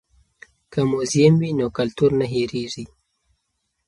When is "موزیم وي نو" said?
0.91-1.67